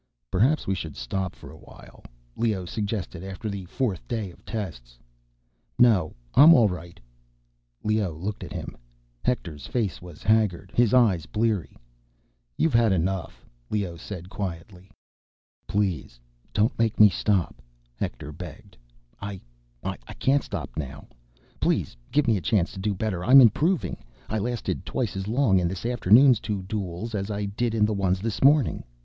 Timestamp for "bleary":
11.27-11.77